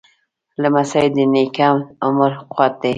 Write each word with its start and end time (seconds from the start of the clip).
لمسی 0.61 1.05
د 1.15 1.17
نیکه 1.33 1.69
د 1.79 1.83
عمر 2.05 2.31
قوت 2.51 2.73
دی. 2.81 2.89